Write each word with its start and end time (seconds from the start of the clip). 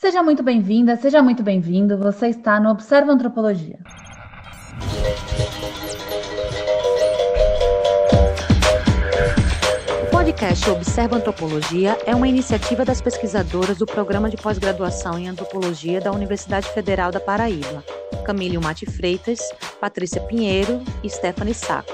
Seja 0.00 0.22
muito 0.22 0.42
bem-vinda, 0.42 0.96
seja 0.96 1.22
muito 1.22 1.42
bem-vindo. 1.42 1.98
Você 1.98 2.28
está 2.28 2.60
no 2.60 2.70
Observa 2.70 3.12
Antropologia. 3.12 3.78
O 10.02 10.10
podcast 10.10 10.70
Observa 10.70 11.16
Antropologia 11.16 11.98
é 12.06 12.14
uma 12.14 12.28
iniciativa 12.28 12.84
das 12.84 13.00
pesquisadoras 13.00 13.78
do 13.78 13.86
Programa 13.86 14.28
de 14.28 14.36
Pós-Graduação 14.36 15.18
em 15.18 15.28
Antropologia 15.28 16.00
da 16.00 16.12
Universidade 16.12 16.68
Federal 16.68 17.10
da 17.10 17.20
Paraíba, 17.20 17.82
Camille 18.24 18.58
Mate 18.58 18.86
Freitas, 18.86 19.40
Patrícia 19.80 20.20
Pinheiro 20.20 20.82
e 21.02 21.10
Stephanie 21.10 21.54
Saco, 21.54 21.92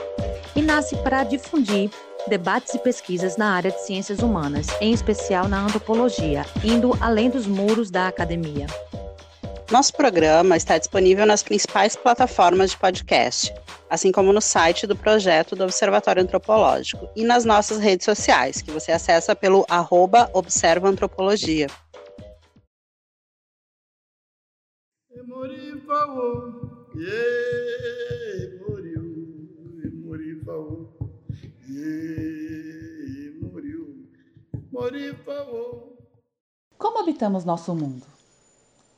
e 0.55 0.63
nasce 0.63 0.97
para 0.97 1.25
difundir 1.25 1.91
debates 2.27 2.75
e 2.75 2.79
pesquisas 2.79 3.37
na 3.37 3.55
área 3.55 3.71
de 3.71 3.81
ciências 3.81 4.21
humanas, 4.21 4.67
em 4.81 4.93
especial 4.93 5.49
na 5.49 5.61
antropologia, 5.61 6.45
indo 6.65 6.97
além 7.01 7.31
dos 7.31 7.47
muros 7.47 7.91
da 7.91 8.09
academia. 8.09 8.67
Nosso 9.71 9.93
programa 9.95 10.57
está 10.57 10.79
disponível 10.79 11.25
nas 11.25 11.45
principais 11.45 11.95
plataformas 11.95 12.73
de 12.73 12.77
podcast, 12.77 13.55
assim 13.89 14.11
como 14.11 14.33
no 14.33 14.41
site 14.41 14.85
do 14.85 14.97
projeto 14.97 15.55
do 15.55 15.63
Observatório 15.63 16.23
Antropológico 16.23 17.09
e 17.15 17.23
nas 17.23 17.45
nossas 17.45 17.79
redes 17.79 18.05
sociais, 18.05 18.61
que 18.61 18.73
você 18.73 18.91
acessa 18.91 19.37
pelo 19.37 19.65
arroba 19.69 20.29
Observa 20.33 20.89
Antropologia. 20.89 21.69
Como 36.79 37.01
habitamos 37.01 37.45
nosso 37.45 37.75
mundo? 37.75 38.07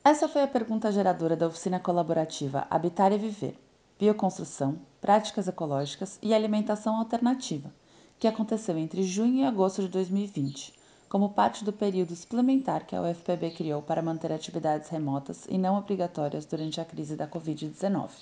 Essa 0.01 0.29
foi 0.29 0.41
a 0.41 0.47
pergunta 0.47 0.89
geradora 0.93 1.35
da 1.35 1.47
oficina 1.47 1.77
colaborativa 1.77 2.65
Habitar 2.69 3.11
e 3.11 3.17
Viver, 3.17 3.59
Bioconstrução, 3.99 4.79
Práticas 5.01 5.45
Ecológicas 5.49 6.17
e 6.21 6.33
Alimentação 6.33 6.95
Alternativa, 6.95 7.69
que 8.17 8.29
aconteceu 8.29 8.77
entre 8.77 9.03
junho 9.03 9.41
e 9.41 9.43
agosto 9.43 9.81
de 9.81 9.89
2020, 9.89 10.73
como 11.09 11.33
parte 11.33 11.65
do 11.65 11.73
período 11.73 12.15
suplementar 12.15 12.85
que 12.85 12.95
a 12.95 13.01
UFPB 13.01 13.51
criou 13.51 13.81
para 13.81 14.01
manter 14.01 14.31
atividades 14.31 14.87
remotas 14.87 15.45
e 15.49 15.57
não 15.57 15.77
obrigatórias 15.77 16.45
durante 16.45 16.79
a 16.79 16.85
crise 16.85 17.17
da 17.17 17.27
Covid-19. 17.27 18.21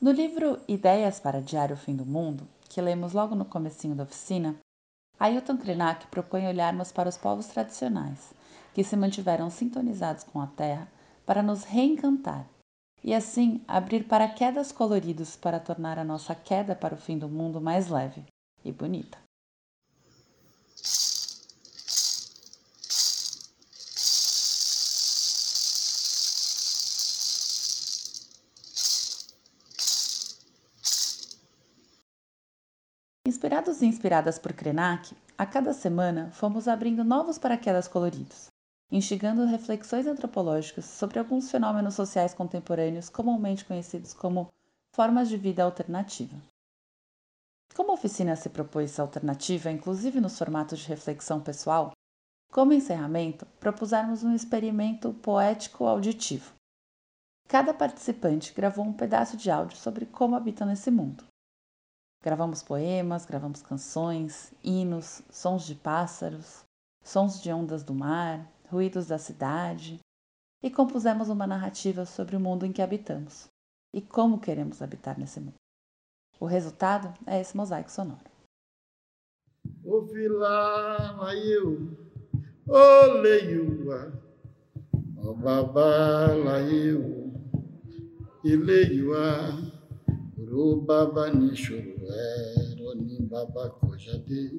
No 0.00 0.12
livro 0.12 0.60
Ideias 0.68 1.18
para 1.18 1.42
Diário 1.42 1.76
Fim 1.76 1.96
do 1.96 2.06
Mundo, 2.06 2.46
que 2.68 2.80
lemos 2.80 3.12
logo 3.12 3.34
no 3.34 3.44
comecinho 3.44 3.96
da 3.96 4.04
oficina, 4.04 4.54
Ailton 5.18 5.56
Krenak 5.56 6.06
propõe 6.08 6.46
olharmos 6.46 6.90
para 6.90 7.08
os 7.08 7.16
povos 7.16 7.46
tradicionais, 7.46 8.34
que 8.72 8.82
se 8.82 8.96
mantiveram 8.96 9.48
sintonizados 9.48 10.24
com 10.24 10.40
a 10.40 10.46
Terra 10.46 10.88
para 11.24 11.42
nos 11.42 11.64
reencantar 11.64 12.46
e 13.02 13.14
assim 13.14 13.62
abrir 13.68 14.04
paraquedas 14.04 14.72
coloridos 14.72 15.36
para 15.36 15.60
tornar 15.60 15.98
a 15.98 16.04
nossa 16.04 16.34
queda 16.34 16.74
para 16.74 16.94
o 16.94 16.98
fim 16.98 17.18
do 17.18 17.28
mundo 17.28 17.60
mais 17.60 17.88
leve 17.88 18.24
e 18.64 18.72
bonita. 18.72 19.18
Inspirados 33.26 33.80
e 33.80 33.86
inspiradas 33.86 34.38
por 34.38 34.52
Krenak, 34.52 35.16
a 35.38 35.46
cada 35.46 35.72
semana 35.72 36.30
fomos 36.30 36.68
abrindo 36.68 37.02
novos 37.02 37.38
paraquedas 37.38 37.88
coloridos, 37.88 38.48
instigando 38.90 39.46
reflexões 39.46 40.06
antropológicas 40.06 40.84
sobre 40.84 41.18
alguns 41.18 41.50
fenômenos 41.50 41.94
sociais 41.94 42.34
contemporâneos 42.34 43.08
comumente 43.08 43.64
conhecidos 43.64 44.12
como 44.12 44.52
formas 44.94 45.30
de 45.30 45.38
vida 45.38 45.64
alternativa. 45.64 46.36
Como 47.74 47.92
a 47.92 47.94
oficina 47.94 48.36
se 48.36 48.50
propôs 48.50 49.00
alternativa, 49.00 49.70
inclusive 49.70 50.20
nos 50.20 50.38
formatos 50.38 50.80
de 50.80 50.88
reflexão 50.88 51.40
pessoal, 51.40 51.92
como 52.52 52.74
encerramento, 52.74 53.46
propusemos 53.58 54.22
um 54.22 54.34
experimento 54.34 55.14
poético 55.14 55.86
auditivo. 55.86 56.52
Cada 57.48 57.72
participante 57.72 58.52
gravou 58.52 58.84
um 58.84 58.92
pedaço 58.92 59.34
de 59.34 59.50
áudio 59.50 59.78
sobre 59.78 60.04
como 60.04 60.36
habita 60.36 60.66
nesse 60.66 60.90
mundo. 60.90 61.24
Gravamos 62.24 62.62
poemas, 62.62 63.26
gravamos 63.26 63.60
canções, 63.60 64.54
hinos, 64.64 65.20
sons 65.30 65.66
de 65.66 65.74
pássaros, 65.74 66.64
sons 67.02 67.38
de 67.42 67.52
ondas 67.52 67.84
do 67.84 67.94
mar, 67.94 68.50
ruídos 68.70 69.08
da 69.08 69.18
cidade 69.18 70.00
e 70.62 70.70
compusemos 70.70 71.28
uma 71.28 71.46
narrativa 71.46 72.06
sobre 72.06 72.34
o 72.34 72.40
mundo 72.40 72.64
em 72.64 72.72
que 72.72 72.80
habitamos 72.80 73.50
e 73.92 74.00
como 74.00 74.40
queremos 74.40 74.80
habitar 74.80 75.18
nesse 75.18 75.38
mundo. 75.38 75.52
O 76.40 76.46
resultado 76.46 77.12
é 77.26 77.42
esse 77.42 77.54
mosaico 77.54 77.92
sonoro. 77.92 78.24
Eu, 88.64 89.73
leiua. 90.44 90.74
Urubabani 90.74 91.56
shuru 91.56 91.92
eroni 92.72 93.18
baba 93.30 93.70
kojade. 93.80 94.50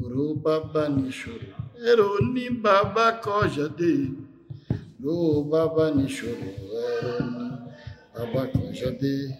Urubabani 0.00 1.12
shuru 1.12 1.46
eroni 1.86 2.50
baba 2.62 3.20
kojade. 3.22 4.12
Urubabani 5.02 6.08
shuru 6.08 6.48
eroni 6.76 7.58
baba 8.14 8.46
kojade. 8.46 9.38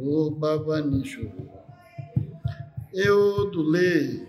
Urubabani 0.00 1.04
shuru. 1.04 1.50
Eu 2.94 3.50
dule, 3.50 4.26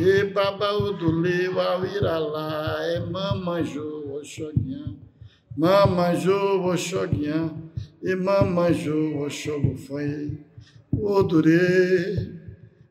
e 0.00 0.24
baba 0.24 0.72
odule, 0.72 1.48
wawirala, 1.48 2.78
é 2.80 2.98
mamanjo, 2.98 4.18
oxoguian, 4.18 4.96
mamanjo, 5.56 6.66
oxoguian 6.66 7.65
e 8.06 8.14
mamanjo 8.14 9.18
oxogo 9.24 9.76
foi. 9.76 10.38
Odure 10.92 11.58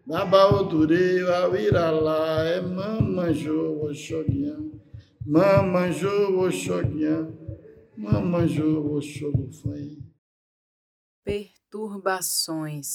baba 0.06 0.42
odure 0.60 1.22
awirala 1.40 2.62
mamanjo 2.78 3.58
oxoguian 3.88 4.64
mamanjo 5.26 6.14
oxoguian 6.46 7.26
mamanjo 7.98 8.68
oxogo 8.98 9.46
foi. 9.60 9.86
Perturbações 11.24 12.90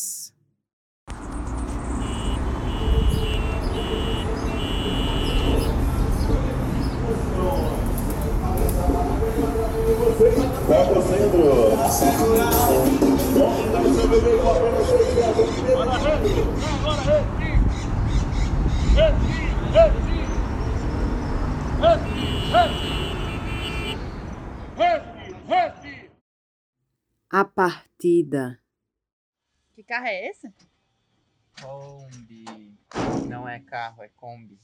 A 27.32 27.44
partida. 27.44 28.60
Que 29.75 29.82
carro 29.82 30.06
é 30.06 30.28
esse? 30.28 30.53
Kombi. 31.60 32.44
Não 33.28 33.48
é 33.48 33.59
carro, 33.59 34.04
é 34.04 34.09
Kombi. 34.09 34.56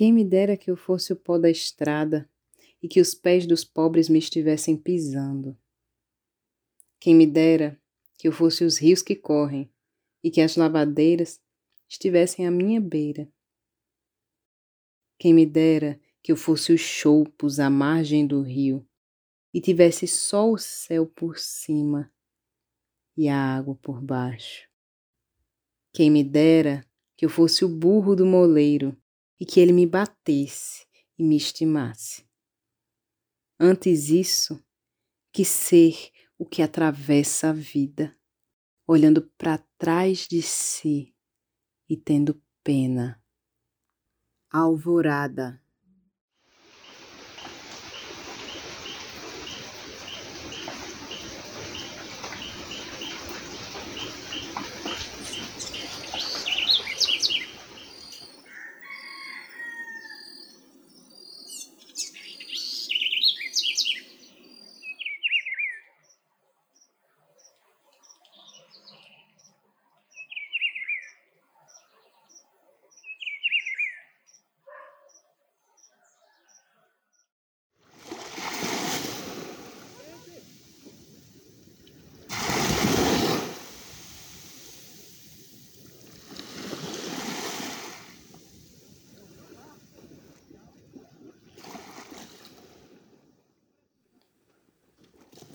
Quem 0.00 0.14
me 0.14 0.24
dera 0.24 0.56
que 0.56 0.70
eu 0.70 0.78
fosse 0.78 1.12
o 1.12 1.16
pó 1.16 1.36
da 1.36 1.50
estrada 1.50 2.26
e 2.82 2.88
que 2.88 3.02
os 3.02 3.14
pés 3.14 3.46
dos 3.46 3.64
pobres 3.64 4.08
me 4.08 4.18
estivessem 4.18 4.74
pisando. 4.74 5.54
Quem 6.98 7.14
me 7.14 7.26
dera 7.26 7.78
que 8.16 8.26
eu 8.26 8.32
fosse 8.32 8.64
os 8.64 8.78
rios 8.78 9.02
que 9.02 9.14
correm 9.14 9.70
e 10.24 10.30
que 10.30 10.40
as 10.40 10.56
lavadeiras 10.56 11.38
estivessem 11.86 12.46
à 12.46 12.50
minha 12.50 12.80
beira. 12.80 13.30
Quem 15.18 15.34
me 15.34 15.44
dera 15.44 16.00
que 16.22 16.32
eu 16.32 16.36
fosse 16.36 16.72
os 16.72 16.80
choupos 16.80 17.60
à 17.60 17.68
margem 17.68 18.26
do 18.26 18.40
rio 18.40 18.88
e 19.52 19.60
tivesse 19.60 20.06
só 20.06 20.50
o 20.50 20.56
céu 20.56 21.04
por 21.04 21.38
cima 21.38 22.10
e 23.14 23.28
a 23.28 23.36
água 23.36 23.74
por 23.74 24.00
baixo. 24.00 24.66
Quem 25.92 26.10
me 26.10 26.24
dera 26.24 26.86
que 27.18 27.26
eu 27.26 27.28
fosse 27.28 27.66
o 27.66 27.68
burro 27.68 28.16
do 28.16 28.24
moleiro 28.24 28.96
e 29.40 29.46
que 29.46 29.58
ele 29.58 29.72
me 29.72 29.86
batesse 29.86 30.86
e 31.18 31.24
me 31.24 31.36
estimasse. 31.36 32.28
Antes 33.58 34.10
isso, 34.10 34.62
que 35.32 35.44
ser 35.44 36.10
o 36.38 36.44
que 36.44 36.62
atravessa 36.62 37.48
a 37.48 37.52
vida, 37.52 38.16
olhando 38.86 39.22
para 39.38 39.58
trás 39.78 40.26
de 40.28 40.42
si 40.42 41.14
e 41.88 41.96
tendo 41.96 42.42
pena. 42.62 43.22
Alvorada. 44.52 45.62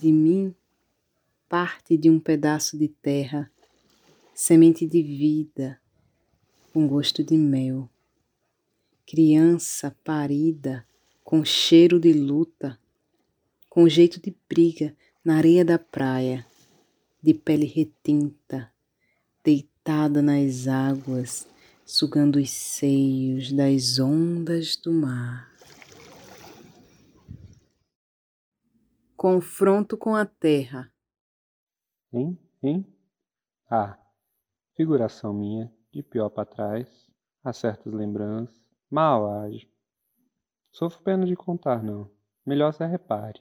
De 0.06 0.12
mim 0.12 0.54
parte 1.48 1.96
de 1.96 2.08
um 2.08 2.20
pedaço 2.20 2.78
de 2.78 2.86
terra, 2.86 3.50
semente 4.32 4.86
de 4.86 5.02
vida, 5.02 5.80
com 6.72 6.86
gosto 6.86 7.24
de 7.24 7.36
mel. 7.36 7.90
Criança 9.04 9.96
parida, 10.04 10.86
com 11.24 11.44
cheiro 11.44 11.98
de 11.98 12.12
luta, 12.12 12.78
com 13.68 13.88
jeito 13.88 14.20
de 14.20 14.32
briga 14.48 14.96
na 15.24 15.38
areia 15.38 15.64
da 15.64 15.76
praia, 15.76 16.46
de 17.20 17.34
pele 17.34 17.66
retinta, 17.66 18.72
deitada 19.42 20.22
nas 20.22 20.68
águas, 20.68 21.48
sugando 21.84 22.38
os 22.38 22.50
seios 22.50 23.50
das 23.50 23.98
ondas 23.98 24.76
do 24.76 24.92
mar. 24.92 25.55
Confronto 29.16 29.96
com 29.96 30.14
a 30.14 30.26
terra. 30.26 30.92
Hein? 32.12 32.38
Hein? 32.62 32.86
Ah, 33.70 33.98
figuração 34.76 35.32
minha, 35.32 35.72
de 35.90 36.02
pior 36.02 36.28
para 36.28 36.44
trás, 36.44 37.10
há 37.42 37.50
certas 37.50 37.94
lembranças, 37.94 38.54
mal 38.90 39.26
age. 39.40 39.66
Sofro 40.70 41.02
pena 41.02 41.24
de 41.24 41.34
contar, 41.34 41.82
não. 41.82 42.10
Melhor 42.44 42.74
se 42.74 42.84
repare. 42.84 43.40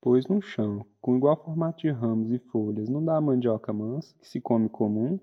Pois 0.00 0.26
no 0.26 0.40
chão, 0.40 0.86
com 0.98 1.14
igual 1.14 1.36
formato 1.36 1.82
de 1.82 1.90
ramos 1.90 2.32
e 2.32 2.38
folhas, 2.38 2.88
não 2.88 3.04
dá 3.04 3.18
a 3.18 3.20
mandioca 3.20 3.70
mansa, 3.70 4.16
que 4.18 4.26
se 4.26 4.40
come 4.40 4.70
comum, 4.70 5.20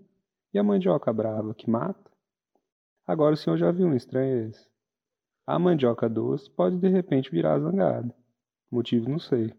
e 0.54 0.60
a 0.60 0.64
mandioca 0.64 1.12
brava, 1.12 1.56
que 1.56 1.68
mata? 1.68 2.12
Agora 3.08 3.34
o 3.34 3.38
senhor 3.38 3.58
já 3.58 3.72
viu 3.72 3.88
um 3.88 3.96
estranho 3.96 4.52
A 5.48 5.58
mandioca 5.58 6.08
doce 6.08 6.48
pode 6.52 6.78
de 6.78 6.90
repente 6.90 7.32
virar 7.32 7.60
zangada. 7.60 8.21
Motivo 8.72 9.10
não 9.10 9.20
sei. 9.20 9.54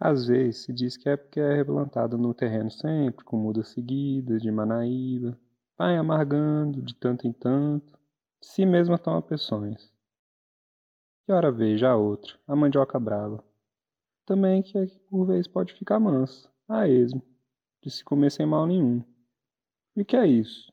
Às 0.00 0.26
vezes 0.26 0.64
se 0.64 0.72
diz 0.72 0.96
que 0.96 1.08
é 1.08 1.16
porque 1.16 1.38
é 1.38 1.54
replantado 1.54 2.18
no 2.18 2.34
terreno 2.34 2.70
sempre, 2.70 3.24
com 3.24 3.36
mudas 3.36 3.68
seguidas, 3.68 4.42
de 4.42 4.50
manaíba, 4.50 5.38
vai 5.78 5.96
amargando 5.96 6.82
de 6.82 6.94
tanto 6.96 7.28
em 7.28 7.32
tanto, 7.32 7.96
si 8.40 8.66
mesma 8.66 8.98
toma 8.98 9.22
peções. 9.22 9.92
E 11.28 11.32
ora 11.32 11.52
veja 11.52 11.90
a 11.90 11.96
outra, 11.96 12.36
a 12.46 12.56
mandioca 12.56 12.98
brava. 12.98 13.42
Também 14.26 14.60
que 14.60 14.76
é 14.76 14.86
que 14.86 14.98
por 14.98 15.24
vez 15.24 15.46
pode 15.46 15.72
ficar 15.74 16.00
mansa, 16.00 16.50
a 16.68 16.88
esmo, 16.88 17.22
de 17.80 17.90
se 17.90 18.02
comer 18.02 18.30
sem 18.30 18.44
mal 18.44 18.66
nenhum. 18.66 19.02
E 19.94 20.02
o 20.02 20.04
que 20.04 20.16
é 20.16 20.26
isso? 20.26 20.72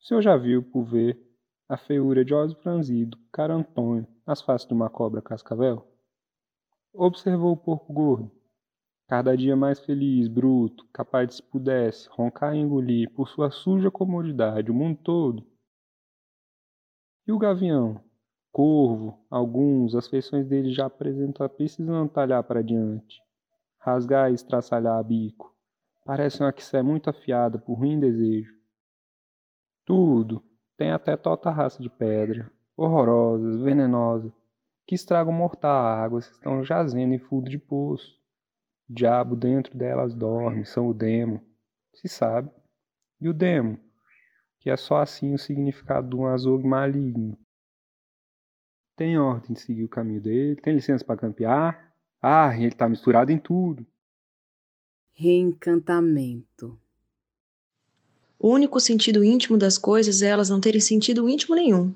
O 0.00 0.04
senhor 0.04 0.22
já 0.22 0.36
viu, 0.36 0.62
por 0.62 0.84
ver, 0.84 1.20
a 1.68 1.76
feiura 1.76 2.24
de 2.24 2.32
olhos 2.32 2.54
franzidos, 2.54 3.20
cara 3.32 3.54
Antônio, 3.54 4.06
as 4.24 4.40
faces 4.40 4.68
de 4.68 4.72
uma 4.72 4.88
cobra 4.88 5.20
cascavel? 5.20 5.91
Observou 6.94 7.52
o 7.52 7.56
porco 7.56 7.90
gordo, 7.90 8.30
cada 9.08 9.34
dia 9.34 9.56
mais 9.56 9.80
feliz, 9.80 10.28
bruto, 10.28 10.86
capaz 10.92 11.26
de 11.26 11.34
se 11.36 11.42
pudesse 11.42 12.06
roncar 12.10 12.54
e 12.54 12.58
engolir 12.58 13.10
por 13.10 13.28
sua 13.28 13.50
suja 13.50 13.90
comodidade 13.90 14.70
o 14.70 14.74
mundo 14.74 14.98
todo. 15.02 15.46
E 17.26 17.32
o 17.32 17.38
gavião? 17.38 17.98
Corvo, 18.52 19.18
alguns, 19.30 19.94
as 19.94 20.06
feições 20.06 20.46
dele 20.46 20.70
já 20.70 20.84
apresentam 20.84 21.48
precisando 21.48 22.10
talhar 22.10 22.44
para 22.44 22.62
diante, 22.62 23.22
rasgar 23.78 24.30
e 24.30 24.34
estraçalhar 24.34 24.98
a 24.98 25.02
bico. 25.02 25.56
Parece 26.04 26.42
uma 26.42 26.52
quissé 26.52 26.82
muito 26.82 27.08
afiada 27.08 27.58
por 27.58 27.78
ruim 27.78 27.98
desejo. 27.98 28.54
Tudo, 29.86 30.44
tem 30.76 30.90
até 30.90 31.16
tota 31.16 31.50
raça 31.50 31.82
de 31.82 31.88
pedra, 31.88 32.52
horrorosas, 32.76 33.62
venenosas, 33.62 34.41
que 34.86 34.94
estragam 34.94 35.32
mortal 35.32 35.84
águas 35.84 36.30
estão 36.30 36.64
jazendo 36.64 37.14
em 37.14 37.18
fundo 37.18 37.48
de 37.48 37.58
poço. 37.58 38.20
O 38.88 38.94
diabo 38.94 39.36
dentro 39.36 39.76
delas 39.76 40.14
dorme, 40.14 40.64
são 40.64 40.88
o 40.88 40.94
demo, 40.94 41.40
se 41.94 42.08
sabe. 42.08 42.50
E 43.20 43.28
o 43.28 43.32
demo, 43.32 43.78
que 44.58 44.70
é 44.70 44.76
só 44.76 44.98
assim 44.98 45.32
o 45.32 45.38
significado 45.38 46.08
de 46.08 46.16
um 46.16 46.26
azougue 46.26 46.66
maligno. 46.66 47.38
Tem 48.96 49.18
ordem 49.18 49.54
de 49.54 49.60
seguir 49.60 49.84
o 49.84 49.88
caminho 49.88 50.20
dele, 50.20 50.60
tem 50.60 50.74
licença 50.74 51.04
para 51.04 51.16
campear. 51.16 51.92
Ah, 52.20 52.54
ele 52.56 52.68
está 52.68 52.88
misturado 52.88 53.32
em 53.32 53.38
tudo. 53.38 53.86
Reencantamento. 55.12 56.78
O 58.38 58.48
único 58.50 58.80
sentido 58.80 59.22
íntimo 59.22 59.56
das 59.56 59.78
coisas 59.78 60.20
é 60.20 60.28
elas 60.28 60.50
não 60.50 60.60
terem 60.60 60.80
sentido 60.80 61.28
íntimo 61.28 61.54
nenhum. 61.54 61.94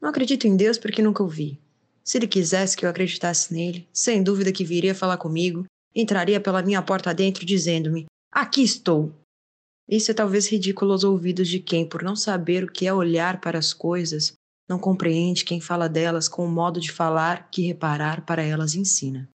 Não 0.00 0.08
acredito 0.08 0.46
em 0.46 0.56
Deus 0.56 0.78
porque 0.78 1.00
nunca 1.00 1.22
o 1.22 1.28
vi. 1.28 1.60
Se 2.06 2.18
ele 2.18 2.28
quisesse 2.28 2.76
que 2.76 2.86
eu 2.86 2.90
acreditasse 2.90 3.52
nele, 3.52 3.88
sem 3.92 4.22
dúvida 4.22 4.52
que 4.52 4.64
viria 4.64 4.94
falar 4.94 5.16
comigo, 5.16 5.64
entraria 5.94 6.40
pela 6.40 6.62
minha 6.62 6.80
porta 6.80 7.12
dentro 7.12 7.44
dizendo-me: 7.44 8.06
Aqui 8.32 8.62
estou. 8.62 9.12
Isso 9.88 10.10
é 10.10 10.14
talvez 10.14 10.48
ridículo 10.48 10.92
aos 10.92 11.02
ouvidos 11.02 11.48
de 11.48 11.58
quem, 11.58 11.88
por 11.88 12.02
não 12.02 12.14
saber 12.14 12.64
o 12.64 12.70
que 12.70 12.86
é 12.86 12.94
olhar 12.94 13.40
para 13.40 13.58
as 13.58 13.72
coisas, 13.72 14.32
não 14.68 14.78
compreende 14.78 15.44
quem 15.44 15.60
fala 15.60 15.88
delas 15.88 16.28
com 16.28 16.44
o 16.44 16.50
modo 16.50 16.80
de 16.80 16.92
falar 16.92 17.50
que 17.50 17.66
reparar 17.66 18.24
para 18.24 18.42
elas 18.42 18.74
ensina. 18.74 19.28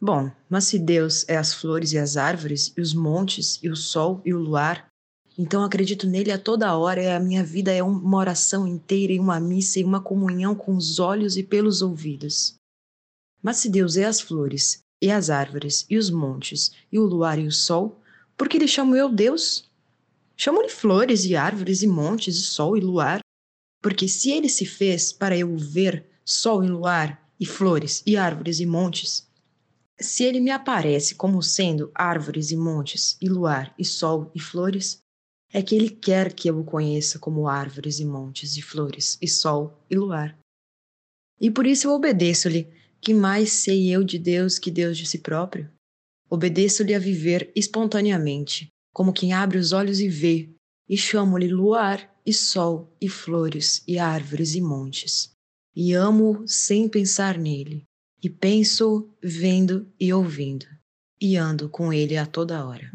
Bom, 0.00 0.30
mas 0.48 0.64
se 0.64 0.78
Deus 0.78 1.26
é 1.28 1.36
as 1.36 1.54
flores 1.54 1.92
e 1.92 1.98
as 1.98 2.16
árvores, 2.18 2.72
e 2.76 2.80
os 2.80 2.92
montes, 2.92 3.58
e 3.62 3.68
o 3.70 3.76
sol 3.76 4.20
e 4.26 4.34
o 4.34 4.38
luar, 4.38 4.86
então 5.38 5.62
acredito 5.62 6.06
nele 6.06 6.32
a 6.32 6.38
toda 6.38 6.76
hora 6.76 7.02
e 7.02 7.10
a 7.10 7.20
minha 7.20 7.44
vida 7.44 7.72
é 7.72 7.82
uma 7.82 8.16
oração 8.16 8.66
inteira 8.66 9.12
e 9.12 9.18
uma 9.18 9.38
missa 9.38 9.78
e 9.78 9.84
uma 9.84 10.00
comunhão 10.00 10.54
com 10.54 10.74
os 10.74 10.98
olhos 10.98 11.36
e 11.36 11.42
pelos 11.42 11.82
ouvidos. 11.82 12.54
Mas 13.42 13.58
se 13.58 13.68
Deus 13.68 13.96
é 13.96 14.04
as 14.04 14.20
flores 14.20 14.80
e 15.00 15.10
as 15.10 15.28
árvores 15.28 15.84
e 15.90 15.98
os 15.98 16.08
montes 16.08 16.72
e 16.90 16.98
o 16.98 17.04
luar 17.04 17.38
e 17.38 17.46
o 17.46 17.52
sol, 17.52 18.00
por 18.36 18.48
que 18.48 18.58
lhe 18.58 18.66
chamo 18.66 18.96
eu 18.96 19.10
Deus? 19.10 19.70
Chamo-lhe 20.36 20.68
flores 20.68 21.24
e 21.24 21.36
árvores 21.36 21.82
e 21.82 21.86
montes 21.86 22.36
e 22.36 22.42
sol 22.42 22.76
e 22.76 22.80
luar, 22.80 23.20
porque 23.82 24.08
se 24.08 24.30
ele 24.30 24.48
se 24.48 24.64
fez 24.64 25.12
para 25.12 25.36
eu 25.36 25.56
ver 25.56 26.06
sol 26.24 26.64
e 26.64 26.68
luar 26.68 27.30
e 27.38 27.46
flores 27.46 28.02
e 28.06 28.16
árvores 28.16 28.58
e 28.58 28.66
montes, 28.66 29.26
se 29.98 30.24
ele 30.24 30.40
me 30.40 30.50
aparece 30.50 31.14
como 31.14 31.42
sendo 31.42 31.90
árvores 31.94 32.50
e 32.50 32.56
montes 32.56 33.16
e 33.20 33.28
luar 33.28 33.74
e 33.78 33.84
sol 33.84 34.30
e 34.34 34.40
flores, 34.40 35.02
é 35.56 35.62
que 35.62 35.74
ele 35.74 35.88
quer 35.88 36.34
que 36.34 36.50
eu 36.50 36.60
o 36.60 36.64
conheça 36.64 37.18
como 37.18 37.48
árvores 37.48 37.98
e 37.98 38.04
montes 38.04 38.58
e 38.58 38.60
flores 38.60 39.16
e 39.22 39.26
sol 39.26 39.82
e 39.88 39.96
luar. 39.96 40.38
E 41.40 41.50
por 41.50 41.66
isso 41.66 41.86
eu 41.86 41.92
obedeço-lhe, 41.92 42.68
que 43.00 43.14
mais 43.14 43.52
sei 43.52 43.88
eu 43.88 44.04
de 44.04 44.18
Deus 44.18 44.58
que 44.58 44.70
Deus 44.70 44.98
de 44.98 45.06
si 45.06 45.20
próprio? 45.20 45.70
Obedeço-lhe 46.28 46.94
a 46.94 46.98
viver 46.98 47.50
espontaneamente, 47.56 48.68
como 48.92 49.14
quem 49.14 49.32
abre 49.32 49.56
os 49.56 49.72
olhos 49.72 49.98
e 49.98 50.10
vê, 50.10 50.50
e 50.86 50.94
chamo-lhe 50.94 51.48
luar 51.48 52.14
e 52.26 52.34
sol 52.34 52.94
e 53.00 53.08
flores 53.08 53.82
e 53.88 53.98
árvores 53.98 54.54
e 54.54 54.60
montes. 54.60 55.30
e 55.74 55.94
amo 55.94 56.46
sem 56.46 56.86
pensar 56.86 57.38
nele, 57.38 57.82
e 58.22 58.28
penso 58.28 59.08
vendo 59.22 59.90
e 59.98 60.12
ouvindo, 60.12 60.66
e 61.18 61.34
ando 61.34 61.66
com 61.70 61.90
ele 61.90 62.18
a 62.18 62.26
toda 62.26 62.62
hora. 62.66 62.92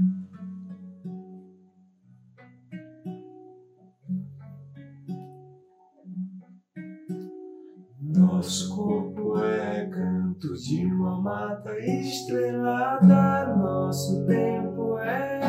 Nosso 8.42 8.76
corpo 8.76 9.38
é 9.38 9.86
canto 9.86 10.56
de 10.56 10.84
uma 10.84 11.22
mata 11.22 11.78
estrelada, 11.78 13.56
nosso 13.56 14.26
tempo 14.26 14.98
é 14.98 15.40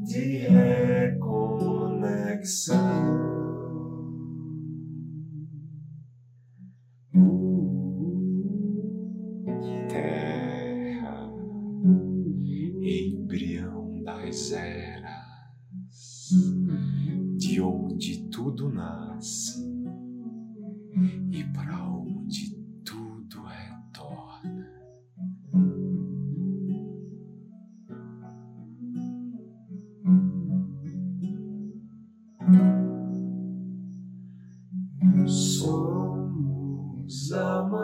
de 0.00 0.38
reconexão. 0.38 1.52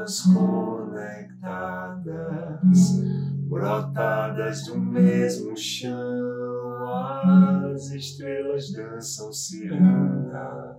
Almas 0.08 0.22
conectadas, 0.22 1.42
brotadas 3.48 4.64
do 4.66 4.78
mesmo 4.78 5.56
chão. 5.56 5.98
As 7.72 7.90
estrelas 7.90 8.72
dançam 8.72 9.32
ciranda 9.32 10.78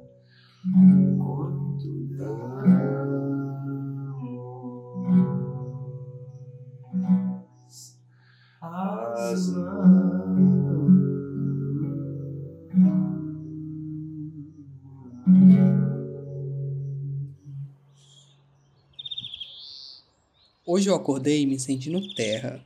Hoje 20.65 20.89
eu 20.89 20.95
acordei 20.95 21.45
me 21.45 21.57
sentindo 21.57 22.13
terra. 22.15 22.61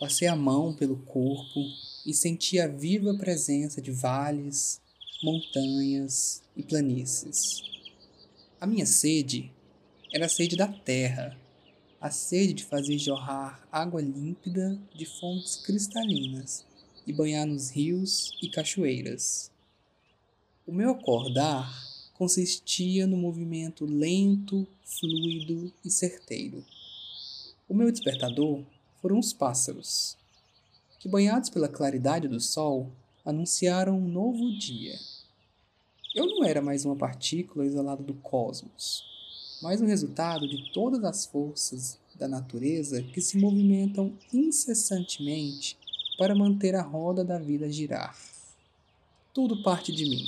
Passei 0.00 0.26
a 0.26 0.34
mão 0.34 0.72
pelo 0.74 0.96
corpo 0.96 1.60
e 2.06 2.14
senti 2.14 2.58
a 2.58 2.66
viva 2.66 3.14
presença 3.14 3.82
de 3.82 3.92
vales, 3.92 4.80
montanhas 5.22 6.42
e 6.56 6.62
planícies. 6.62 7.73
A 8.64 8.66
minha 8.66 8.86
sede 8.86 9.52
era 10.10 10.24
a 10.24 10.28
sede 10.28 10.56
da 10.56 10.66
terra, 10.66 11.38
a 12.00 12.10
sede 12.10 12.54
de 12.54 12.64
fazer 12.64 12.96
jorrar 12.96 13.62
água 13.70 14.00
límpida 14.00 14.80
de 14.94 15.04
fontes 15.04 15.56
cristalinas 15.56 16.64
e 17.06 17.12
banhar 17.12 17.46
nos 17.46 17.68
rios 17.68 18.32
e 18.40 18.48
cachoeiras. 18.48 19.50
O 20.66 20.72
meu 20.72 20.92
acordar 20.92 21.70
consistia 22.14 23.06
no 23.06 23.18
movimento 23.18 23.84
lento, 23.84 24.66
fluido 24.82 25.70
e 25.84 25.90
certeiro. 25.90 26.64
O 27.68 27.74
meu 27.74 27.92
despertador 27.92 28.62
foram 29.02 29.18
os 29.18 29.34
pássaros, 29.34 30.16
que, 30.98 31.06
banhados 31.06 31.50
pela 31.50 31.68
claridade 31.68 32.28
do 32.28 32.40
sol, 32.40 32.90
anunciaram 33.26 33.98
um 33.98 34.08
novo 34.08 34.58
dia. 34.58 34.98
Eu 36.14 36.28
não 36.28 36.44
era 36.44 36.62
mais 36.62 36.84
uma 36.84 36.94
partícula 36.94 37.66
isolada 37.66 38.00
do 38.00 38.14
cosmos, 38.14 39.02
mas 39.60 39.80
o 39.80 39.84
resultado 39.84 40.46
de 40.48 40.70
todas 40.72 41.02
as 41.02 41.26
forças 41.26 41.98
da 42.14 42.28
natureza 42.28 43.02
que 43.02 43.20
se 43.20 43.36
movimentam 43.36 44.16
incessantemente 44.32 45.76
para 46.16 46.32
manter 46.32 46.76
a 46.76 46.82
roda 46.82 47.24
da 47.24 47.36
vida 47.36 47.68
girar. 47.68 48.16
Tudo 49.32 49.60
parte 49.64 49.90
de 49.90 50.04
mim. 50.04 50.26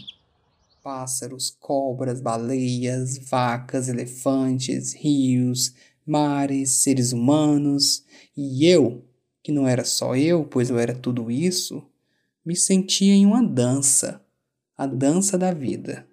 Pássaros, 0.83 1.57
cobras, 1.61 2.21
baleias, 2.21 3.17
vacas, 3.19 3.89
elefantes, 3.89 4.93
rios, 4.93 5.73
mares, 6.05 6.71
seres 6.83 7.13
humanos, 7.13 8.05
e 8.37 8.67
eu, 8.67 9.05
que 9.41 9.53
não 9.53 9.69
era 9.69 9.85
só 9.85 10.17
eu, 10.17 10.45
pois 10.45 10.69
eu 10.69 10.81
era 10.81 10.97
tudo 10.97 11.31
isso, 11.31 11.81
me 12.45 12.57
sentia 12.57 13.15
em 13.15 13.25
uma 13.25 13.41
dança, 13.41 14.26
a 14.77 14.87
dança 14.87 15.39
da 15.39 15.53
vida. 15.53 16.07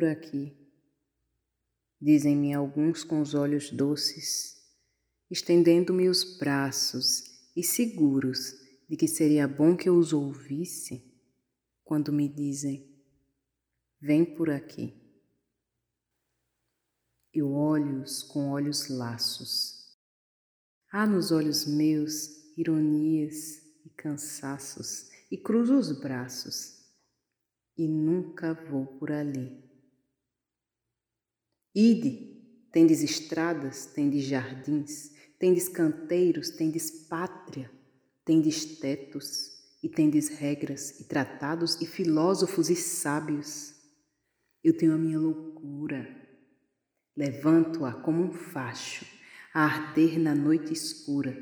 Por 0.00 0.08
aqui, 0.08 0.56
dizem-me 2.00 2.54
alguns 2.54 3.04
com 3.04 3.20
os 3.20 3.34
olhos 3.34 3.70
doces, 3.70 4.56
estendendo-me 5.30 6.08
os 6.08 6.38
braços 6.38 7.22
e 7.54 7.62
seguros 7.62 8.54
de 8.88 8.96
que 8.96 9.06
seria 9.06 9.46
bom 9.46 9.76
que 9.76 9.90
eu 9.90 9.98
os 9.98 10.14
ouvisse 10.14 11.04
quando 11.84 12.14
me 12.14 12.26
dizem: 12.26 12.98
Vem 14.00 14.24
por 14.24 14.48
aqui. 14.48 14.98
Eu 17.30 17.52
olho-os 17.52 18.22
com 18.22 18.48
olhos 18.48 18.88
laços. 18.88 19.98
Há 20.90 21.06
nos 21.06 21.30
olhos 21.30 21.66
meus 21.66 22.56
ironias 22.56 23.58
e 23.84 23.90
cansaços, 23.90 25.10
e 25.30 25.36
cruzo 25.36 25.76
os 25.76 25.92
braços 26.00 26.80
e 27.76 27.86
nunca 27.86 28.54
vou 28.54 28.86
por 28.98 29.12
ali. 29.12 29.69
Ide, 31.74 32.68
tendes 32.72 33.02
estradas, 33.02 33.86
tendes 33.86 34.24
jardins, 34.24 35.12
tendes 35.38 35.68
canteiros, 35.68 36.50
tendes 36.50 36.90
pátria, 37.08 37.70
tendes 38.24 38.78
tetos, 38.78 39.60
e 39.82 39.88
tendes 39.88 40.28
regras, 40.28 41.00
e 41.00 41.04
tratados, 41.04 41.80
e 41.80 41.86
filósofos, 41.86 42.68
e 42.68 42.76
sábios. 42.76 43.74
Eu 44.62 44.76
tenho 44.76 44.94
a 44.94 44.98
minha 44.98 45.18
loucura. 45.18 46.06
Levanto-a 47.16 47.92
como 47.94 48.22
um 48.22 48.32
facho, 48.32 49.06
a 49.54 49.64
arder 49.64 50.18
na 50.18 50.34
noite 50.34 50.72
escura, 50.72 51.36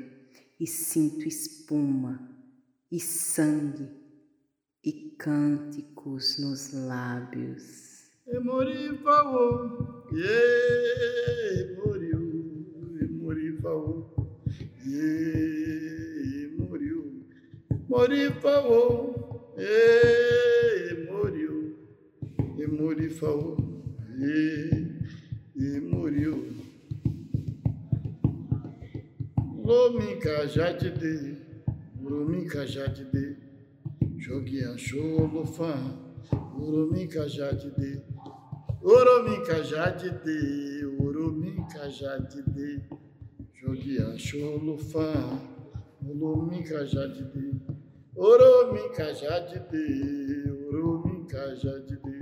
e 0.59 0.65
sinto 0.65 1.27
espuma, 1.27 2.29
e 2.91 2.99
sangue 2.99 3.89
e 4.83 5.15
cânticos 5.17 6.37
nos 6.39 6.73
lábios. 6.73 7.88
Emorifaô, 8.31 9.45
ye, 10.13 11.75
moriu, 11.77 12.21
emorifaô, 13.01 14.05
ye, 14.85 16.47
moriu, 16.57 17.25
morifaô, 17.89 18.81
ye, 19.57 20.93
moriu, 21.09 21.75
emorifaô, 22.63 23.57
ye, 24.19 24.37
e 25.57 25.79
moriu. 25.79 26.35
Lominka 29.65 30.45
jatide, 30.45 31.13
Uruminka 36.59 37.25
jatide, 37.27 38.08
Joguinha 38.79 40.57
xolofã, 40.57 40.79
Uruminka 41.03 41.09
jatide, 41.11 41.11
Uruminka 41.11 41.89
jatide, 41.89 41.89
Uruminka 41.89 41.89
jatide, 41.89 42.81
Joguinha 43.53 44.17
xolofã, 44.17 45.39
Uruminka 46.01 46.85
jatide, 46.85 47.59
Uruminka 48.15 49.13
jatide, 49.13 49.85
Uruminka 50.71 51.55
jatide, 51.55 52.19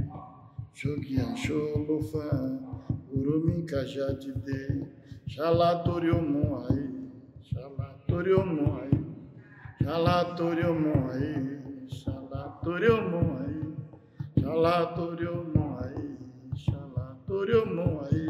Joguinha 0.74 1.36
xolofã, 1.36 2.60
Uruminka 3.14 3.86
jatide, 3.86 4.88
Xalatoriomon 5.28 6.66
aí, 6.70 6.86
Xalatoriomon 7.44 8.80
aí, 8.82 8.98
Xalatoriomon 9.84 11.10
aí, 11.12 11.34
Xalatoriomon 11.88 13.38
aí, 13.42 13.62
Xalatoriomon 14.42 15.52
aí, 15.52 15.57
Xalatoriomon 17.38 18.08
aí. 18.10 18.28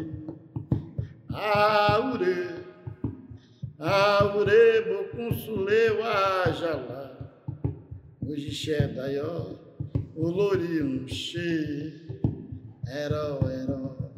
Aure, 1.29 2.65
Aure, 3.79 4.81
Bokunsuleu, 4.81 6.03
Ajalá, 6.03 7.31
Hoje 8.25 8.51
Xedaió, 8.51 9.55
Olorium, 10.15 11.07
Xe, 11.07 11.93
Heró, 12.85 13.39
Heró. 13.47 14.11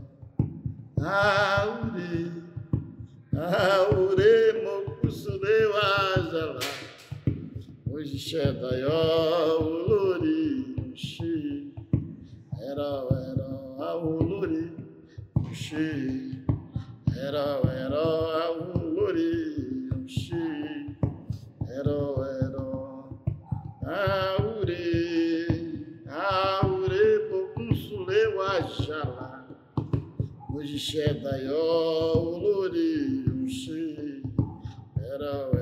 Aure, 0.97 2.31
Aure, 3.35 4.63
Mokusudeu, 4.63 5.71
Ajalá, 5.77 6.59
Hoje 7.91 8.17
Xedaió, 8.17 9.59
Olori, 9.61 10.93
Xi, 10.95 11.73
Era, 12.61 12.71
Era, 12.71 13.03
Olori, 13.03 13.18
Xi, 15.69 16.45
Era, 17.15 17.61
Era, 17.85 18.49
Olori, 18.49 19.87
Xi, 20.07 20.97
Era, 21.67 21.99
Era, 22.41 22.65
Aure, 24.33 25.45
Aure, 26.09 27.29
Bokunsuleu, 27.29 28.41
Ajalá, 28.41 29.47
Hoje 30.51 30.79
Xedaió, 30.79 31.53
Olori, 32.17 33.47
Xi, 33.47 34.23
Era, 34.97 35.51
Era, 35.53 35.58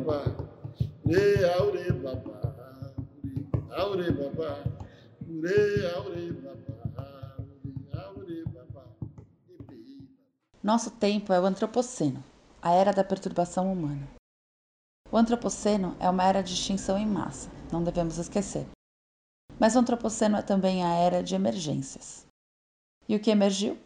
Baba, 0.00 0.34
Aure, 1.58 1.92
Baba, 1.92 2.40
Aure, 3.70 4.10
Baba, 4.12 4.64
Aure, 5.94 6.32
Baba, 6.32 7.36
Aure, 7.92 8.44
Baba, 8.46 8.96
Nosso 10.62 10.90
tempo 10.92 11.32
é 11.34 11.40
o 11.40 11.44
Antropoceno, 11.44 12.24
a 12.62 12.72
era 12.72 12.92
da 12.92 13.04
perturbação 13.04 13.70
humana. 13.70 14.08
O 15.12 15.18
Antropoceno 15.18 15.94
é 16.00 16.08
uma 16.08 16.24
era 16.24 16.42
de 16.42 16.54
extinção 16.54 16.96
em 16.96 17.06
massa, 17.06 17.50
não 17.70 17.84
devemos 17.84 18.16
esquecer. 18.16 18.66
Mas 19.58 19.76
o 19.76 19.80
Antropoceno 19.80 20.38
é 20.38 20.42
também 20.42 20.82
a 20.82 20.94
era 20.94 21.22
de 21.22 21.34
emergências. 21.34 22.26
E 23.06 23.14
o 23.16 23.20
que 23.20 23.30
emergiu? 23.30 23.78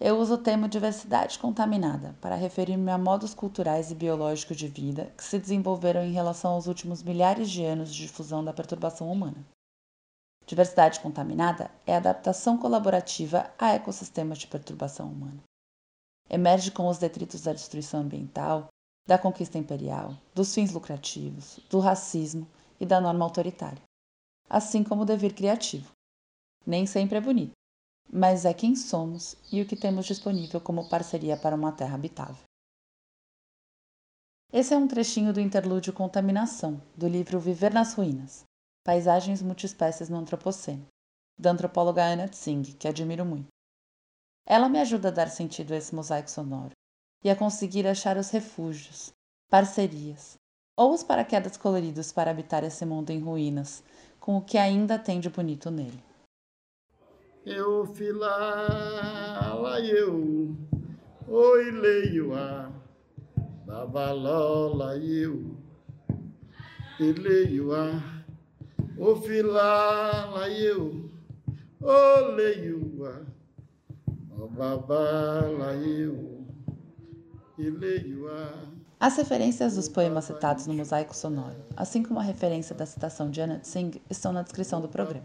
Eu 0.00 0.18
uso 0.18 0.34
o 0.34 0.38
termo 0.38 0.66
diversidade 0.66 1.38
contaminada 1.38 2.16
para 2.20 2.34
referir-me 2.34 2.90
a 2.90 2.96
modos 2.96 3.34
culturais 3.34 3.90
e 3.90 3.94
biológicos 3.94 4.56
de 4.56 4.66
vida 4.66 5.12
que 5.16 5.22
se 5.22 5.38
desenvolveram 5.38 6.02
em 6.02 6.12
relação 6.12 6.52
aos 6.52 6.66
últimos 6.66 7.02
milhares 7.02 7.50
de 7.50 7.62
anos 7.62 7.94
de 7.94 8.06
difusão 8.06 8.42
da 8.42 8.52
perturbação 8.52 9.12
humana. 9.12 9.44
Diversidade 10.46 10.98
contaminada 11.00 11.70
é 11.86 11.94
a 11.94 11.98
adaptação 11.98 12.56
colaborativa 12.56 13.50
a 13.58 13.74
ecossistemas 13.74 14.38
de 14.38 14.46
perturbação 14.46 15.06
humana 15.06 15.40
emerge 16.30 16.70
com 16.70 16.88
os 16.88 16.96
detritos 16.96 17.42
da 17.42 17.52
destruição 17.52 18.00
ambiental, 18.00 18.68
da 19.06 19.18
conquista 19.18 19.58
imperial, 19.58 20.16
dos 20.32 20.54
fins 20.54 20.70
lucrativos, 20.70 21.58
do 21.68 21.80
racismo 21.80 22.46
e 22.78 22.86
da 22.86 23.00
norma 23.00 23.24
autoritária, 23.24 23.82
assim 24.48 24.84
como 24.84 25.02
o 25.02 25.04
dever 25.04 25.34
criativo. 25.34 25.90
Nem 26.64 26.86
sempre 26.86 27.18
é 27.18 27.20
bonito, 27.20 27.52
mas 28.12 28.44
é 28.44 28.52
quem 28.52 28.74
somos 28.74 29.36
e 29.52 29.62
o 29.62 29.66
que 29.66 29.76
temos 29.76 30.06
disponível 30.06 30.60
como 30.60 30.88
parceria 30.88 31.36
para 31.36 31.54
uma 31.54 31.70
terra 31.70 31.94
habitável. 31.94 32.44
Esse 34.52 34.74
é 34.74 34.76
um 34.76 34.88
trechinho 34.88 35.32
do 35.32 35.40
interlúdio 35.40 35.92
Contaminação, 35.92 36.82
do 36.96 37.06
livro 37.06 37.38
Viver 37.38 37.72
nas 37.72 37.94
Ruínas 37.94 38.42
Paisagens 38.84 39.42
Multiespécies 39.42 40.08
no 40.08 40.16
Antropoceno, 40.16 40.86
da 41.38 41.50
antropóloga 41.52 42.04
Anna 42.04 42.26
Tsing, 42.26 42.62
que 42.62 42.88
admiro 42.88 43.24
muito. 43.24 43.48
Ela 44.44 44.68
me 44.68 44.80
ajuda 44.80 45.08
a 45.08 45.12
dar 45.12 45.28
sentido 45.28 45.72
a 45.72 45.76
esse 45.76 45.94
mosaico 45.94 46.30
sonoro 46.30 46.72
e 47.22 47.30
a 47.30 47.36
conseguir 47.36 47.86
achar 47.86 48.16
os 48.16 48.30
refúgios, 48.30 49.12
parcerias 49.48 50.36
ou 50.76 50.92
os 50.94 51.04
paraquedas 51.04 51.56
coloridos 51.56 52.10
para 52.10 52.30
habitar 52.30 52.64
esse 52.64 52.84
mundo 52.86 53.10
em 53.10 53.20
ruínas, 53.20 53.84
com 54.18 54.36
o 54.36 54.42
que 54.42 54.56
ainda 54.58 54.98
tem 54.98 55.20
de 55.20 55.28
bonito 55.28 55.70
nele. 55.70 56.09
Eu 57.44 57.86
filá, 57.86 59.54
lá 59.58 59.80
eu, 59.80 60.54
oi 61.26 61.70
leio 61.70 62.34
a, 62.34 62.70
babalola 63.64 64.98
eu, 64.98 65.56
e 67.00 67.12
leio 67.12 67.74
a, 67.74 68.02
o 68.98 69.16
filá, 69.16 70.26
lá 70.26 70.50
eu, 70.50 71.10
o 71.80 72.20
leio 72.36 73.06
a, 73.06 73.22
o 74.34 74.46
babala 74.46 75.74
eu, 75.76 76.44
e 77.56 77.70
leio 77.70 78.28
a. 78.28 78.68
As 79.00 79.16
referências 79.16 79.76
dos 79.76 79.88
poemas 79.88 80.26
citados 80.26 80.66
no 80.66 80.74
mosaico 80.74 81.16
sonoro, 81.16 81.56
assim 81.74 82.02
como 82.02 82.20
a 82.20 82.22
referência 82.22 82.76
da 82.76 82.84
citação 82.84 83.30
de 83.30 83.40
Anna 83.40 83.60
Singh, 83.62 83.98
estão 84.10 84.30
na 84.30 84.42
descrição 84.42 84.82
do 84.82 84.90
programa. 84.90 85.24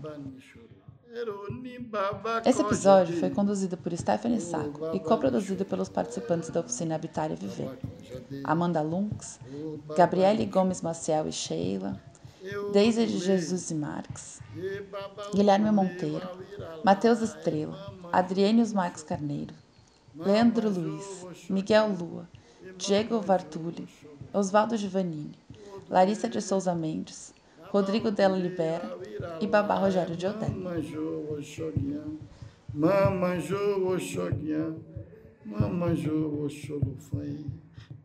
Esse 2.46 2.62
episódio 2.62 3.20
foi 3.20 3.30
conduzido 3.30 3.78
por 3.78 3.96
Stephanie 3.98 4.40
Sacco 4.40 4.92
e 4.94 5.00
coproduzido 5.00 5.66
pelos 5.66 5.90
participantes 5.90 6.50
da 6.50 6.60
oficina 6.60 6.96
Habitar 6.96 7.32
e 7.32 7.36
Viver. 7.36 7.80
Amanda 8.44 8.82
Lunks, 8.82 9.40
Gabriele 9.98 10.46
Gomes 10.46 10.82
Maciel 10.82 11.28
e 11.28 11.32
Sheila, 11.32 12.00
Deise 12.72 13.08
de 13.08 13.18
Jesus 13.18 13.72
e 13.72 13.76
Marques, 13.76 14.40
Guilherme 15.34 15.72
Monteiro, 15.72 16.30
Matheus 16.84 17.22
Estrela, 17.22 17.94
Adriênios 18.12 18.72
Marques 18.72 19.02
Carneiro, 19.02 19.54
Leandro 20.16 20.70
Luiz, 20.70 21.50
Miguel 21.50 21.90
Lua, 22.00 22.30
Diego 22.78 23.20
Vartuli, 23.20 23.88
Oswaldo 24.32 24.78
Giovannini, 24.78 25.38
Larissa 25.90 26.30
de 26.30 26.42
Souza 26.42 26.76
Mendes, 26.76 27.34
Rodrigo 27.72 28.12
Della 28.12 28.38
Libera 28.38 28.98
e 29.40 29.48
Babá 29.48 29.76
Rogério 29.76 30.16
de 30.16 30.28
Odé. 30.28 30.48
Mamanjô, 32.74 33.94
Oxoguiã, 33.94 34.76
Mamanjô, 35.46 36.44
Oxolufãe, 36.46 37.46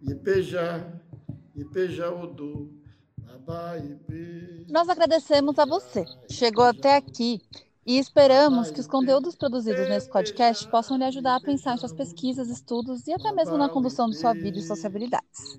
Ipejá, 0.01 0.87
Ipejá 1.57 2.11
Odu, 2.11 2.71
Babá 3.19 3.79
Ipe. 3.79 4.67
Nós 4.69 4.89
agradecemos 4.89 5.59
a 5.59 5.65
você. 5.65 6.05
Chegou 6.29 6.65
até 6.65 6.97
aqui 6.97 7.41
e 7.85 7.99
esperamos 7.99 8.71
que 8.71 8.79
os 8.79 8.87
conteúdos 8.87 9.35
produzidos 9.35 9.89
nesse 9.89 10.09
podcast 10.09 10.69
possam 10.69 10.97
lhe 10.97 11.05
ajudar 11.05 11.37
a 11.37 11.41
pensar 11.41 11.75
em 11.75 11.79
suas 11.79 11.93
pesquisas, 11.93 12.49
estudos 12.49 13.09
e 13.09 13.13
até 13.13 13.33
mesmo 13.33 13.59
na 13.59 13.69
condução 13.69 14.09
de 14.09 14.17
sua 14.17 14.33
vida 14.33 14.59
e 14.59 14.63
suas 14.63 14.85
habilidades. 14.85 15.59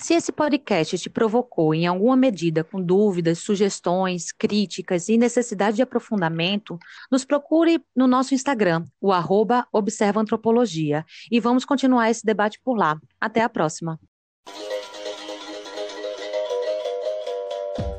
Se 0.00 0.14
esse 0.14 0.32
podcast 0.32 0.98
te 0.98 1.10
provocou 1.10 1.74
em 1.74 1.86
alguma 1.86 2.16
medida 2.16 2.64
com 2.64 2.80
dúvidas, 2.80 3.40
sugestões, 3.40 4.32
críticas 4.32 5.10
e 5.10 5.18
necessidade 5.18 5.76
de 5.76 5.82
aprofundamento, 5.82 6.78
nos 7.10 7.22
procure 7.22 7.84
no 7.94 8.06
nosso 8.06 8.34
Instagram, 8.34 8.84
o 8.98 9.12
arroba 9.12 9.66
Observa 9.70 10.18
Antropologia, 10.18 11.04
e 11.30 11.38
vamos 11.38 11.66
continuar 11.66 12.10
esse 12.10 12.24
debate 12.24 12.58
por 12.64 12.78
lá. 12.78 12.98
Até 13.20 13.42
a 13.42 13.48
próxima! 13.48 14.00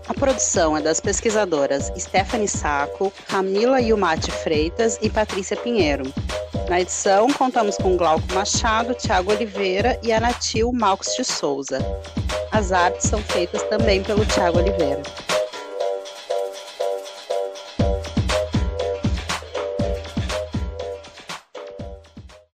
A 0.07 0.13
produção 0.15 0.75
é 0.75 0.81
das 0.81 0.99
pesquisadoras 0.99 1.91
Stephanie 1.95 2.47
Saco, 2.47 3.13
Camila 3.27 3.79
Yumati 3.79 4.31
Freitas 4.31 4.97
e 5.03 5.09
Patrícia 5.09 5.55
Pinheiro. 5.55 6.03
Na 6.71 6.79
edição, 6.79 7.27
contamos 7.33 7.75
com 7.75 7.97
Glauco 7.97 8.23
Machado, 8.33 8.93
Tiago 8.93 9.29
Oliveira 9.29 9.99
e 10.01 10.13
a 10.13 10.21
Natil 10.21 10.71
Malcos 10.71 11.13
de 11.17 11.25
Souza. 11.25 11.79
As 12.49 12.71
artes 12.71 13.09
são 13.09 13.21
feitas 13.21 13.61
também 13.63 14.01
pelo 14.01 14.25
Tiago 14.25 14.59
Oliveira. 14.59 15.01